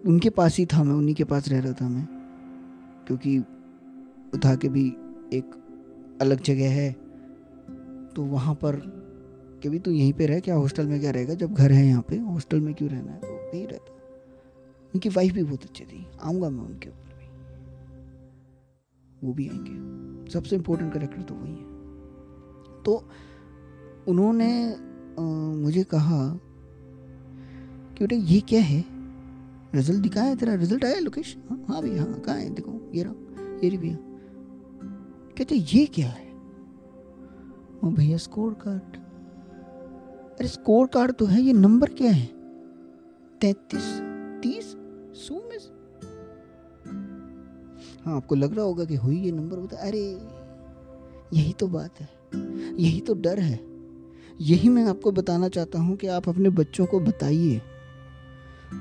उनके 0.07 0.29
पास 0.29 0.57
ही 0.57 0.65
था 0.65 0.83
मैं, 0.83 0.93
उन्हीं 0.93 1.15
के 1.15 1.23
पास 1.23 1.47
रह 1.49 1.59
रहा 1.59 1.73
था 1.73 1.89
मैं। 1.89 2.07
क्योंकि 3.07 3.39
उठा 4.33 4.55
के 4.55 4.69
भी 4.69 4.87
एक 5.33 5.51
अलग 6.21 6.41
जगह 6.41 6.71
है 6.71 6.91
तो 8.15 8.21
वहाँ 8.21 8.55
पर 8.55 8.75
कभी 8.75 9.69
भी 9.69 9.79
तू 9.79 9.91
यहीं 9.91 10.13
पे 10.13 10.25
रह, 10.25 10.39
क्या 10.39 10.55
हॉस्टल 10.55 10.87
में 10.87 10.99
क्या 10.99 11.11
रहेगा? 11.11 11.33
जब 11.33 11.53
घर 11.53 11.71
है 11.71 11.87
यहाँ 11.87 12.01
पे, 12.01 12.17
हॉस्टल 12.17 12.59
में 12.61 12.73
क्यों 12.73 12.89
रहना 12.89 13.11
है? 13.11 13.19
तो 13.19 13.57
यहीं 13.57 13.67
रहता। 13.67 13.92
उनकी 14.93 15.09
वाइफ 15.09 15.33
भी 15.33 15.43
बहुत 15.43 15.63
अच्छी 15.63 15.85
थी। 15.85 16.07
आऊँगा 16.21 16.49
मैं 16.49 16.63
उनके 16.63 16.89
ऊपर 16.89 17.13
भी। 17.13 17.27
वो 19.27 19.33
भी 19.33 19.49
आएँगे। 19.49 19.93
सबसे 20.31 20.55
इम्पोर्टेंट 20.55 20.93
करेक्टर 20.93 21.21
तो 21.21 21.35
वही 21.35 21.51
है। 21.51 21.73
तो 22.83 23.09
उन्होंने 24.07 24.75
आ, 25.19 25.21
मुझे 25.55 25.83
कहा 25.83 26.39
कि 27.95 28.07
बेटा 28.07 28.15
ये 28.15 28.39
क्या 28.39 28.61
है? 28.61 28.85
रिज़ल्ट 29.75 30.03
दिखाया 30.03 30.27
है 30.27 30.35
तेरा? 30.35 30.53
रिज़ल्ट 30.53 30.85
आया 30.85 30.99
लोकेश 30.99 31.37
हाँ 31.49 31.65
हाँ 31.67 31.81
भैया 31.81 32.03
हाँ 32.03 32.19
कहाँ 32.19 32.37
है? 32.37 32.49
देखो 32.49 32.91
ये 32.95 33.03
रहा 33.03 33.13
ये 33.63 33.69
रही 33.69 33.77
भैया। 33.77 33.97
कहते 35.37 35.55
ये 35.55 35.85
क्या 35.85 36.09
है? 36.09 36.33
भैया 37.85 38.17
स्कोर 38.17 38.53
कार्ड 38.53 38.97
अरे 40.39 40.47
स्कोर 40.47 40.87
कार्ड 40.87 41.11
तो 41.11 41.25
है 41.25 41.41
ये 41.41 41.53
नंबर 41.53 41.89
क्या 41.89 42.11
है? 42.11 42.25
तैतीस। 43.41 44.02
हाँ 48.05 48.15
आपको 48.15 48.35
लग 48.35 48.55
रहा 48.55 48.65
होगा 48.65 48.85
कि 48.85 48.95
हुई 48.95 49.19
ये 49.19 49.31
नंबर 49.31 49.57
होता 49.57 49.77
अरे, 49.77 50.21
यही 51.33 51.53
तो 51.53 51.67
बात 51.67 51.91
है। 51.99 52.09
यही 52.75 53.01
तो 53.01 53.13
डर 53.13 53.39
है। 53.39 53.59
यही 54.41 54.69
मैं 54.69 54.83
आपको 54.83 55.11
बताना 55.11 55.49
चाहता 55.49 55.79
हूँ 55.79 55.95
कि 55.95 56.07
आप 56.07 56.29
अपने 56.29 56.49
बच्चों 56.49 56.85
को 56.85 56.99
बताइए। 56.99 57.61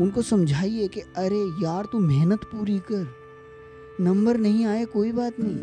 उनको 0.00 0.23
समझाइए 0.23 0.88
कि, 0.88 1.00
अरे 1.00 1.64
यार, 1.64 1.85
तू 1.93 1.99
मेहनत 1.99 2.45
पूरी 2.45 2.79
कर। 2.79 3.07
नंबर 4.00 4.37
नहीं 4.37 4.67
आए, 4.67 4.85
कोई 4.85 5.12
बात 5.12 5.33
नहीं। 5.41 5.57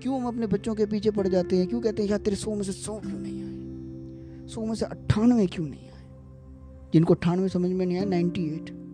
क्यों 0.00 0.20
हम 0.20 0.26
अपने 0.26 0.46
बच्चों 0.46 0.74
के 0.74 0.86
पीछे 0.86 1.10
पड़ 1.10 1.28
जाते 1.28 1.56
हैं? 1.56 1.66
क्यों 1.66 1.80
कहते 1.80 2.02
हैं, 2.02 2.10
यार, 2.10 2.20
तेरे 2.20 2.36
सौ 2.36 2.54
में 2.54 2.62
से 2.62 2.72
सौ 2.72 3.00
क्यों 3.00 3.18
नहीं 3.18 3.42
आए? 3.42 3.48
सौ 4.48 4.64
में 4.64 4.74
से 4.74 4.84
अट्ठानवे 4.84 5.46
क्यों 5.46 5.66
नहीं 5.66 5.90
आए? 5.90 6.08
जिनको 6.92 7.14
अट्ठानवे 7.14 7.48
समझ 7.48 7.70
में 7.70 7.86
नहीं 7.86 7.96
आया 7.96 8.06
नाइन्टी 8.06 8.44
एट। 8.44 8.87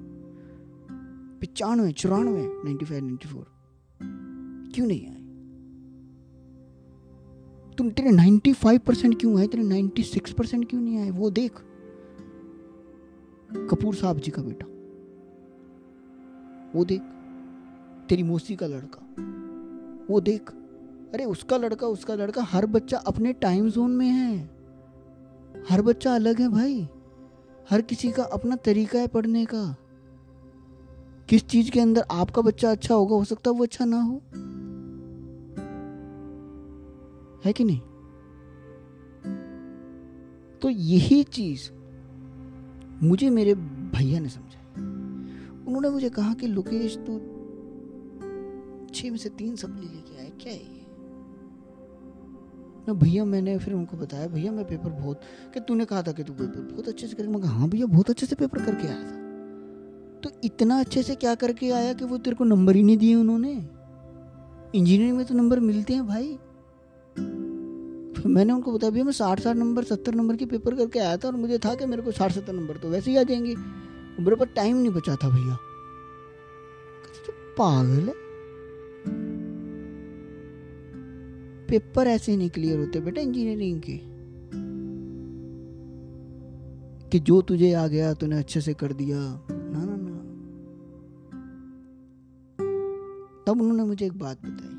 पचानवे, 1.46 1.92
चौरानवे 1.92 2.42
नाइन्टी 2.46 2.84
फाइव 2.84 3.04
नाइन्टी 3.04 3.28
फोर 3.28 3.46
क्यों 4.74 4.86
नहीं 4.86 5.06
आए? 5.06 5.24
तुम 7.78 7.90
तेरे 7.90 8.10
95 8.10 8.78
परसेंट 8.78 9.20
क्यों 9.20 9.38
आए? 9.38 9.46
तेरे 9.46 9.64
96 9.64 10.32
परसेंट 10.32 10.70
क्यों 10.70 10.80
नहीं 10.80 10.98
आए? 10.98 11.10
वो 11.10 11.30
देख। 11.30 11.52
कपूर 13.70 13.94
साहब 13.94 14.18
जी 14.18 14.30
का 14.30 14.42
बेटा। 14.42 14.66
वो 16.78 16.84
देख। 16.84 17.02
तेरी 18.08 18.22
मौसी 18.22 18.56
का 18.56 18.66
लड़का। 18.66 19.22
वो 20.10 20.20
देख। 20.20 20.50
अरे 21.14 21.24
उसका 21.24 21.56
लड़का 21.56 21.86
उसका 21.86 22.14
लड़का, 22.14 22.42
हर 22.42 22.66
बच्चा 22.66 22.96
अपने 22.96 23.32
टाइम 23.32 23.70
जोन 23.70 23.90
में 23.90 24.08
है। 24.08 24.50
हर 25.70 25.82
बच्चा 25.82 26.14
अलग 26.14 26.40
है 26.40 26.48
भाई। 26.48 26.88
हर 27.70 27.82
किसी 27.82 28.12
का 28.12 28.22
अपना 28.22 28.56
तरीका 28.56 28.98
है 28.98 29.06
पढ़ने 29.06 29.44
का। 29.44 29.76
किस 31.28 31.46
चीज़ 31.46 31.70
के 31.70 31.80
अंदर 31.80 32.04
आपका 32.10 32.42
बच्चा 32.42 32.70
अच्छा 32.70 32.94
होगा, 32.94 33.16
हो 33.16 33.24
सकता 33.24 33.50
है 33.50 33.56
वो 33.56 33.64
अच्छा 33.64 33.84
ना 33.84 34.02
हो? 34.02 34.22
है 37.44 37.52
कि 37.52 37.64
नहीं? 37.64 37.80
तो 40.58 40.68
यही 40.70 41.22
चीज़ 41.22 41.70
मुझे 43.04 43.30
मेरे 43.30 43.54
भैया 43.54 44.20
ने 44.20 44.28
समझाई। 44.28 44.82
उन्होंने 45.66 45.90
मुझे 45.90 46.10
कहा 46.10 46.34
कि, 46.34 46.46
लोकेश, 46.46 46.96
तू 46.96 47.18
छह 48.94 49.10
में 49.10 49.18
से 49.18 49.28
तीन 49.28 49.56
सप्ली 49.56 49.86
लेके 49.86 50.18
आए 50.18 50.30
क्या 50.40 50.52
है 50.52 50.84
ना, 52.88 52.92
भैया, 52.92 53.24
मैंने 53.24 53.58
फिर 53.58 53.74
उनको 53.74 53.96
बताया, 53.96 54.26
भैया, 54.26 54.52
मैं 54.52 54.64
पेपर 54.64 54.90
बहुत 54.90 55.20
कि 55.54 55.60
तूने 55.60 55.84
कहा 55.84 56.02
था 56.02 56.12
कि 56.12 56.22
तू 56.22 56.32
पेपर 56.32 56.72
बहुत 56.72 56.88
अच्छे 56.88 57.06
से 57.06 57.14
करके 57.14 57.28
मैं 57.28 57.40
हाँ 57.40 57.68
भैया, 57.68 57.86
बहुत 57.86 58.10
अच्छे 58.10 58.26
से 58.26 58.36
पेपर 58.36 58.64
करके 58.64 58.88
आया 58.88 59.02
था। 59.02 59.23
तो 60.24 60.30
इतना 60.44 60.80
अच्छे 60.80 61.02
से 61.02 61.14
क्या 61.14 61.34
करके 61.34 61.70
आया 61.70 61.92
कि 61.92 62.04
वो 62.04 62.18
तेरे 62.18 62.36
को 62.36 62.44
नंबर 62.44 62.76
ही 62.76 62.82
नहीं 62.82 62.96
दिए 62.96 63.14
उन्होंने? 63.14 63.52
इंजीनियरिंग 64.78 65.16
में 65.16 65.26
तो 65.26 65.34
नंबर 65.34 65.60
मिलते 65.60 65.92
हैं 65.94 66.06
भाई। 66.06 66.38
तो 68.22 68.28
मैंने 68.28 68.52
उनको 68.52 68.72
बताया, 68.72 68.90
भैया, 68.90 69.04
मैं 69.04 69.12
साठ 69.12 69.40
साठ 69.40 69.56
नंबर, 69.56 69.84
सत्तर 69.84 70.14
नंबर 70.14 70.36
की 70.36 70.46
पेपर 70.46 70.74
करके 70.74 70.98
आया 70.98 71.16
था 71.16 71.28
और 71.28 71.36
मुझे 71.36 71.58
था 71.58 71.74
कि 71.74 71.86
मेरे 71.86 72.02
को 72.02 72.12
साठ 72.12 72.32
सत्तर 72.32 72.52
नंबर 72.52 72.76
तो 72.76 72.88
वैसे 72.88 73.10
ही 73.10 73.16
आ 73.16 73.22
जाएँगे। 73.22 73.56
मेरे 74.20 74.36
पास 74.36 74.48
टाइम 74.56 74.76
नहीं 74.76 74.92
बचा 74.92 75.16
था 75.16 75.28
भैया। 75.28 75.54
तो 77.26 77.32
पागल 77.32 78.08
है? 78.08 78.14
पेपर 81.66 82.06
ऐसे 82.06 82.36
नहीं 82.36 82.50
क्लियर 82.50 82.78
होते 82.78 83.00
बेटा 83.00 83.20
इंजीनियरिंग 83.20 83.82
के। 83.90 84.00
कि 87.08 87.18
जो 87.18 87.42
तुझे 87.42 87.72
आ 87.72 87.86
गया, 87.86 88.14
तूने 88.14 88.38
अच्छे 88.38 88.60
से 88.60 88.74
कर 88.74 88.92
दिया। 88.92 89.46
तब 93.54 93.60
उन्होंने 93.60 93.84
मुझे 93.84 94.06
एक 94.06 94.18
बात 94.18 94.38
बताई। 94.44 94.74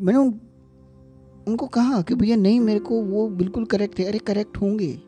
मैंने 0.00 0.18
उन, 0.18 0.40
उनको 1.48 1.66
कहा 1.66 2.02
कि 2.02 2.14
भैया 2.14 2.36
नहीं 2.36 2.60
मेरे 2.60 2.80
को 2.80 3.02
वो 3.02 3.28
बिल्कुल 3.28 3.64
करेक्ट 3.64 3.98
थे। 3.98 4.04
अरे 4.04 4.18
करेक्ट 4.18 4.56
होंगे। 4.56 5.00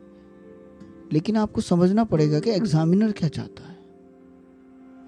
लेकिन 1.13 1.37
आपको 1.37 1.61
समझना 1.61 2.03
पड़ेगा 2.03 2.39
कि 2.39 2.49
एग्जामिनर 2.49 3.11
क्या 3.11 3.29
चाहता 3.29 3.63
है। 3.63 3.77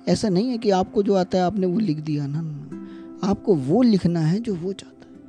ऐसा 0.08 0.30
नहीं 0.30 0.50
है 0.50 0.58
कि 0.58 0.70
आपको 0.70 1.04
जो 1.04 1.14
आता 1.14 1.38
है 1.38 1.44
आपने 1.44 1.68
वो 1.68 1.80
लिख 1.80 2.00
दिया 2.00 2.28
ना, 2.28 2.42
ना 2.42 3.30
आपको 3.30 3.56
वो 3.56 3.82
लिखना 3.82 4.20
है 4.20 4.40
जो 4.40 4.56
वो 4.56 4.74
चाहता 4.74 5.08
है। 5.08 5.20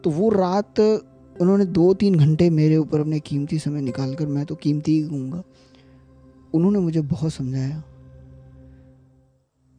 तो 0.00 0.10
वो 0.10 0.28
रात 0.28 0.80
उन्होंने 1.40 1.64
दो 1.64 1.94
तीन 1.94 2.14
घंटे 2.14 2.50
मेरे 2.50 2.76
ऊपर 2.76 3.00
अपने 3.00 3.20
कीमती 3.20 3.58
समय 3.58 3.80
निकाल 3.80 4.14
कर 4.14 4.26
मैं 4.26 4.46
तो 4.46 4.54
कीमती 4.54 5.02
ही 5.02 5.08
कहूँगा 5.08 5.42
उन्होंने 6.54 6.78
मुझे 6.78 7.00
बहुत 7.00 7.32
समझाया। 7.32 7.84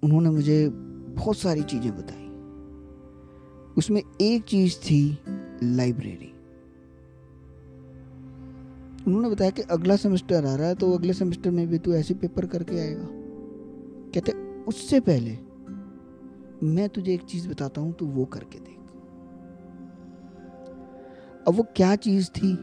उन्होंने 0.03 0.29
मुझे 0.29 0.69
बहुत 0.69 1.37
सारी 1.37 1.63
चीज़ें 1.63 1.91
बताई। 1.97 2.21
उसमें 3.77 4.01
एक 4.21 4.43
चीज़ 4.43 4.77
थी 4.77 5.17
लाइब्रेरी। 5.63 6.29
उन्होंने 9.07 9.29
बताया 9.29 9.51
कि 9.51 9.61
अगला 9.61 9.95
सेमेस्टर 9.95 10.45
आ 10.45 10.55
रहा 10.55 10.67
है 10.67 10.75
तो 10.75 10.91
अगले 10.91 11.13
सेमेस्टर 11.13 11.51
में 11.51 11.67
भी 11.67 11.77
तू 11.79 11.93
ऐसे 11.93 12.13
पेपर 12.13 12.45
करके 12.45 12.79
आएगा। 12.79 13.07
कहते, 14.13 14.31
उससे 14.63 14.99
पहले 14.99 15.37
मैं 16.63 16.89
तुझे 16.89 17.13
एक 17.13 17.21
चीज़ 17.21 17.49
बताता 17.49 17.81
हूँ, 17.81 17.93
तू 17.93 18.05
वो 18.05 18.25
करके 18.25 18.59
देख। 18.59 18.77
अब 21.47 21.53
वो 21.53 21.63
क्या 21.75 21.95
चीज़ 21.95 22.29
थी, 22.29 22.53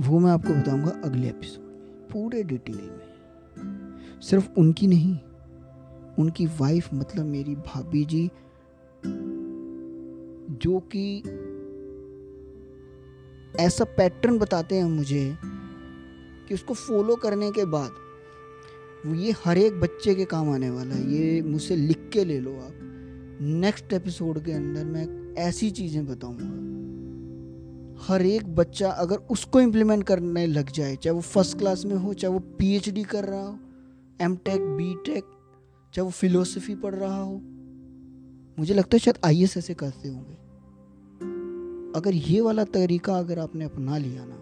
वो 0.00 0.18
मैं 0.18 0.30
आपको 0.30 0.54
बताऊँगा 0.54 0.90
अगले 1.04 1.28
एपिसोड 1.28 1.64
में, 1.64 2.08
पूरे 2.08 2.42
डिटेल 2.42 2.76
में। 2.76 4.20
सिर्फ़ 4.20 4.50
उनकी 4.58 4.86
नहीं 4.86 5.18
उनकी 6.18 6.46
वाइफ 6.60 6.88
मतलब 6.94 7.24
मेरी 7.24 7.54
भाभी 7.54 8.04
जी, 8.04 8.30
जो 10.52 10.78
कि 10.94 11.22
ऐसा 13.60 13.84
पैटर्न 13.84 14.38
बताते 14.38 14.74
हैं 14.74 14.84
मुझे 14.84 15.38
कि 16.48 16.54
उसको 16.54 16.74
फॉलो 16.74 17.16
करने 17.16 17.50
के 17.50 17.64
बाद 17.64 17.90
वो 19.06 19.14
ये 19.14 19.34
हर 19.44 19.58
एक 19.58 19.80
बच्चे 19.80 20.14
के 20.14 20.24
काम 20.24 20.50
आने 20.50 20.70
वाला 20.70 20.94
है। 20.94 21.12
ये 21.12 21.42
मुझसे 21.42 21.76
लिख 21.76 22.08
के 22.12 22.24
ले 22.24 22.38
लो 22.40 22.52
आप। 22.52 23.38
नेक्स्ट 23.40 23.92
एपिसोड 23.92 24.44
के 24.44 24.52
अंदर 24.52 24.84
मैं 24.84 25.34
ऐसी 25.38 25.70
चीज़ें 25.70 26.06
बताऊँगा। 26.06 26.66
हर 28.06 28.22
एक 28.22 28.54
बच्चा 28.54 28.90
अगर 28.90 29.16
उसको 29.30 29.60
इम्प्लीमेंट 29.60 30.04
करने 30.04 30.46
लग 30.46 30.70
जाए, 30.70 30.96
चाहे 30.96 31.14
वो 31.14 31.20
फ़र्स्ट 31.20 31.58
क्लास 31.58 31.84
में 31.84 31.96
हो, 31.96 32.14
चाहे 32.14 32.34
वो 32.34 32.40
पीएचडी 32.58 33.02
कर 33.04 33.24
रहा 33.24 33.42
हो 33.42 33.58
एम 34.20 34.36
टेक 34.36 34.60
बी 34.60 34.94
टेक 35.06 35.24
चाहे 35.94 36.04
वो 36.04 36.10
फिलोसफी 36.10 36.74
पढ़ 36.74 36.94
रहा 36.94 37.22
हो, 37.22 37.40
मुझे 38.58 38.74
लगता 38.74 38.96
है 38.96 38.98
शायद 38.98 39.18
आई 39.24 39.44
ऐसे 39.44 39.74
करते 39.74 40.08
होंगे। 40.08 40.34
अगर 41.98 42.14
ये 42.14 42.40
वाला 42.40 42.64
तरीका 42.64 43.18
अगर 43.18 43.38
आपने 43.38 43.64
अपना 43.64 43.98
लिया 43.98 44.24
ना, 44.24 44.34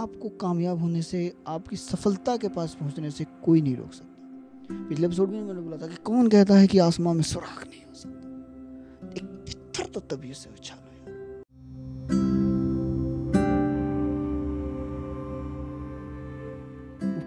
आपको 0.00 0.28
कामयाब 0.28 0.78
होने 0.78 1.02
से, 1.02 1.36
आपकी 1.46 1.76
सफलता 1.76 2.36
के 2.36 2.48
पास 2.48 2.76
पहुँचने 2.80 3.10
से 3.10 3.24
कोई 3.44 3.60
नहीं 3.60 3.76
रोक 3.76 3.92
सकता। 3.92 4.16
पिछले 4.88 5.06
एपिसोड 5.06 5.30
में 5.30 5.42
मैंने 5.42 5.60
बोला 5.60 5.76
था 5.76 5.86
कि 5.86 5.96
कौन 5.96 6.28
कहता 6.28 6.54
है 6.54 6.66
कि 6.66 6.78
आसमान 6.78 7.16
में 7.16 7.22
सुराख 7.22 7.68
नहीं 7.68 7.82
हो 7.82 7.94
सकता? 7.94 8.28
एक 9.16 9.24
पत्थर 9.24 9.86
तो 9.86 10.00
तभी 10.00 10.34
से 10.34 10.50
उछालो 10.50 10.90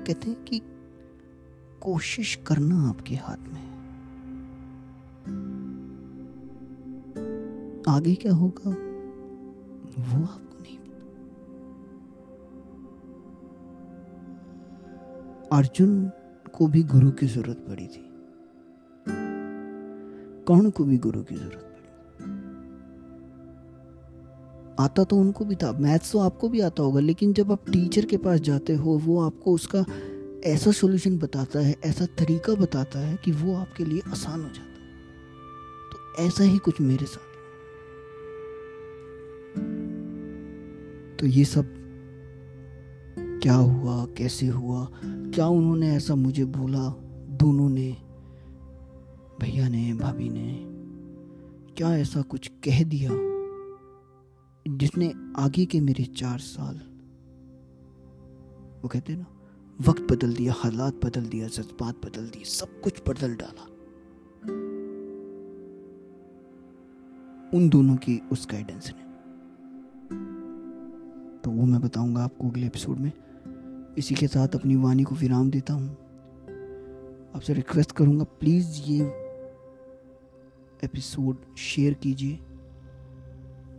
कहते 0.08 0.30
हैं 0.30 0.44
कि 0.44 0.62
कोशिश 1.84 2.36
करना 2.48 2.76
आपके 2.90 3.16
हाथ 3.16 3.42
में 3.54 3.62
आगे 7.90 8.14
क्या 8.16 8.34
होगा, 8.34 8.70
वो 10.00 10.20
आपको 10.24 10.62
नहीं 10.62 10.78
पता। 10.78 11.02
अर्जुन 15.58 15.92
को 16.54 16.68
भी 16.68 16.84
गुरु 16.84 17.12
की 17.12 17.28
ज़रूरत 17.28 17.66
पड़ी 17.70 17.88
थी। 17.88 18.06
कौन 20.48 20.70
को 20.70 20.84
भी 20.84 20.98
गुरु 20.98 21.22
की 21.24 21.36
ज़रूरत 21.36 21.54
पड़ी 21.54 21.72
आता 24.80 25.04
तो 25.04 25.18
उनको 25.18 25.46
भी 25.46 25.56
था, 25.56 25.72
मैथ्स 25.72 26.12
तो 26.12 26.20
आपको 26.20 26.50
भी 26.50 26.60
आता 26.62 26.84
होगा, 26.84 27.00
लेकिन 27.00 27.34
जब 27.34 27.52
आप 27.52 27.70
टीचर 27.72 28.06
के 28.06 28.18
पास 28.18 28.40
जाते 28.42 28.76
हो, 28.76 28.98
वो 28.98 29.22
आपको 29.22 29.54
उसका 29.54 29.86
ऐसा 30.44 30.72
सॉल्यूशन 30.72 31.18
बताता 31.18 31.60
है, 31.60 31.76
ऐसा 31.86 32.06
तरीका 32.06 32.54
बताता 32.54 33.00
है 33.00 33.18
कि 33.18 33.32
वो 33.32 33.56
आपके 33.56 33.86
लिए 33.86 34.02
आसान 34.08 34.42
हो 34.42 34.48
जाता 34.48 34.62
है। 34.62 34.74
तो 35.92 36.24
ऐसा 36.24 36.44
ही 36.44 36.58
कुछ 36.58 36.82
मेरे 36.82 37.06
साथ। 37.06 37.34
तो 41.20 41.28
ये 41.28 41.46
सब 41.46 41.74
क्या 43.44 43.56
हुआ, 43.56 44.06
कैसे 44.06 44.48
हुआ, 44.48 44.88
क्या 45.06 45.48
उन्होंने 45.48 45.96
ऐसा 45.96 46.16
मुझे 46.16 46.46
बोला, 46.46 46.90
दोनों 47.38 47.70
ने, 47.70 47.98
भैया 49.42 49.70
ने, 49.70 49.94
भाभी 49.94 50.30
ने, 50.30 50.60
क्या 51.78 51.98
ऐसा 51.98 52.22
कुछ 52.22 52.48
कह 52.48 52.84
दिया, 52.84 53.10
जिसने 54.78 55.14
आगे 55.38 55.66
के 55.66 55.82
मेरे 55.82 56.04
चार 56.04 56.40
साल, 56.40 56.76
वो 58.84 58.88
कहते 58.88 59.16
ना 59.16 59.26
वक्त 59.82 60.02
बदल 60.02 60.34
दिया, 60.34 60.54
हालात 60.58 61.06
बदल 61.06 61.26
दिया, 61.26 61.48
जज्बात 61.48 62.06
बदल 62.06 62.28
दिए, 62.28 62.44
सब 62.44 62.82
कुछ 62.82 63.02
बदल 63.08 63.36
डाला। 63.36 63.64
उन 67.58 67.70
दोनों 67.70 67.96
की 67.96 68.22
उस 68.32 68.48
गाइडेंस 68.52 68.94
ने। 68.98 69.04
तो 71.40 71.52
वो 71.52 71.66
मैं 71.66 71.82
बताऊँगा 71.82 72.24
आपको 72.24 72.50
अगले 72.50 72.68
एपिसोड 72.68 72.98
में। 72.98 73.12
इसी 73.98 74.16
के 74.16 74.28
साथ 74.28 74.48
अपनी 74.48 74.76
वाणी 74.76 75.04
को 75.04 75.16
विराम 75.16 75.52
देता 75.52 75.74
हूँ। 75.74 75.90
आपसे 77.36 77.54
रिक्वेस्ट 77.54 77.92
करूँगा 77.92 78.24
प्लीज़ 78.24 78.82
ये 78.82 79.04
एपिसोड 80.84 81.56
शेयर 81.56 81.94
कीजिए, 81.94 82.40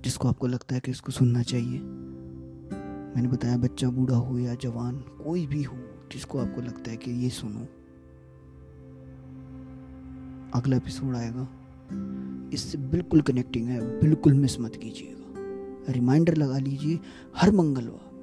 जिसको 0.05 0.29
आपको 0.29 0.47
लगता 0.47 0.75
है 0.75 0.81
कि 0.81 0.91
इसको 0.91 1.13
सुनना 1.13 1.43
चाहिए। 1.43 1.79
मैंने 3.17 3.29
बताया, 3.29 3.57
बच्चा 3.57 3.89
बूढ़ा 3.89 4.17
हो 4.17 4.39
या 4.39 4.55
जवान, 4.55 4.99
कोई 4.99 5.47
भी 5.47 5.63
हो, 5.63 5.77
जिसको 6.13 6.39
आपको 6.39 6.61
लगता 6.61 6.91
है 6.91 6.97
कि 6.97 7.11
ये 7.11 7.31
सुनो। 7.31 7.61
अगला 10.59 10.77
एपिसोड 10.77 11.17
आएगा। 11.17 11.49
इससे 12.53 12.79
बिल्कुल 12.79 13.23
कनेक्टिंग 13.23 13.69
है, 13.69 14.01
बिल्कुल 14.01 14.33
मिस 14.33 14.61
मत 14.61 14.77
कीजिएगा। 14.77 15.25
रिमाइंडर 15.93 16.37
लगा 16.37 16.59
लीजिए, 16.59 17.01
हर 17.37 17.51
मंगलवार 17.51 18.15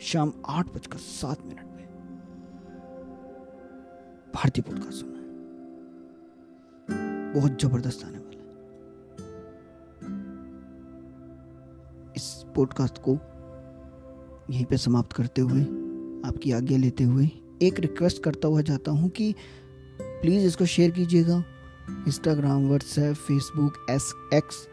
शाम 0.00 0.32
आठ 0.46 0.74
बजकर 0.74 0.98
सात 0.98 1.42
मिनट 1.46 1.60
में 1.60 1.88
भारतीय 4.34 4.64
पॉडकास्ट 4.68 4.92
सुना। 4.92 5.12
है 5.12 5.22
बहुत 7.34 7.62
ज़बरदस्त 7.62 8.04
आने 8.04 8.18
वाला 8.18 8.28
है। 8.28 8.32
इस 12.16 12.44
पॉडकास्ट 12.56 12.98
को 12.98 13.18
यहीं 14.52 14.64
पे 14.64 14.76
समाप्त 14.76 15.12
करते 15.12 15.42
हुए, 15.42 15.60
आपकी 16.28 16.52
आज्ञा 16.52 16.78
लेते 16.78 17.04
हुए, 17.04 17.28
एक 17.62 17.80
रिक्वेस्ट 17.80 18.22
करता 18.22 18.48
हुआ 18.48 18.60
जाता 18.60 18.90
हूँ 18.90 19.08
कि 19.08 19.34
प्लीज़ 20.00 20.46
इसको 20.46 20.66
शेयर 20.66 20.90
कीजिएगा। 20.90 21.44
इंस्टाग्राम 22.08 22.66
व्हाट्सएप 22.66 23.14
फेसबुक 23.16 23.86
एस 23.90 24.12
एक्स 24.34 24.66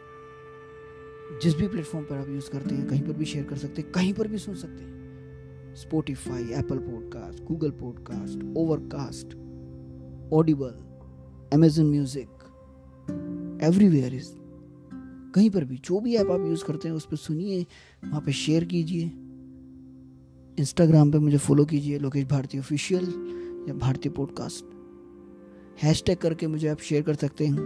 जिस 1.44 1.56
भी 1.56 1.68
प्लेटफॉर्म 1.68 2.06
पर 2.06 2.16
आप 2.16 2.30
यूज़ 2.30 2.50
करते 2.52 2.76
हैं, 2.76 2.88
कहीं 2.88 3.02
पर 3.02 3.14
भी 3.14 3.26
शेयर 3.26 3.46
कर 3.46 3.58
सकते 3.58 3.82
हैं, 3.82 3.92
कहीं 3.92 4.14
पर 4.14 4.28
भी 4.28 4.38
सुन 4.38 4.56
सकते 4.56 4.84
हैं। 4.84 5.76
Spotify 5.76 6.44
Apple 6.54 6.78
podcast 6.78 7.44
Google 7.44 7.72
podcast 7.72 8.44
Overcast 8.58 9.36
Audible 10.34 10.76
Amazon 11.54 11.86
music 11.86 12.30
everywhere 13.64 14.14
is 14.14 14.30
कहीं 15.36 15.50
पर 15.50 15.64
भी, 15.64 15.78
जो 15.78 16.00
भी 16.00 16.16
ऐप 16.16 16.30
आप 16.32 16.46
यूज़ 16.48 16.64
करते 16.66 16.88
हैं, 16.88 16.96
उस 16.96 17.06
पर 17.06 17.16
सुनिए, 17.16 17.66
वहाँ 18.06 18.22
पर 18.22 18.32
शेयर 18.32 18.64
कीजिए। 18.64 19.12
इंस्टाग्राम 20.60 21.12
पे 21.12 21.20
मुझे 21.20 21.38
फॉलो 21.38 21.66
कीजिए, 21.66 22.00
लोकेश 22.00 22.26
भारती 22.26 22.60
ऑफिशियल 22.60 23.06
या 23.70 23.74
भारतीय 23.74 24.12
पॉडकास्ट 24.12 24.66
हैशटैग 25.84 26.18
करके 26.18 26.48
मुझे 26.48 26.68
आप 26.68 26.80
शेयर 26.80 27.04
कर 27.04 27.14
सकते 27.14 27.46
हैं। 27.48 27.60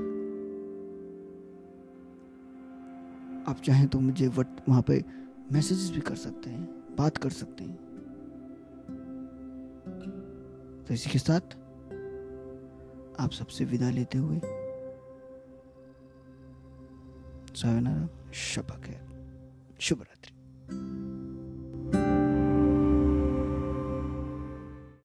आप 3.47 3.61
चाहें 3.65 3.87
तो 3.87 3.99
मुझे 3.99 4.27
वट 4.27 4.47
वहाँ 4.69 4.81
पे 4.81 5.03
मैसेजेस 5.51 5.91
भी 5.91 6.01
कर 6.01 6.15
सकते 6.15 6.49
हैं, 6.49 6.95
बात 6.97 7.17
कर 7.17 7.29
सकते 7.29 7.63
हैं। 7.63 7.75
तो 10.87 10.93
इसी 10.93 11.09
के 11.09 11.19
साथ 11.19 11.55
आप 13.19 13.31
सबसे 13.31 13.65
विदा 13.65 13.89
लेते 13.89 14.17
हुए 14.17 14.35
है। 14.35 14.61
शुभ 19.79 20.01
रात्रि 20.01 20.33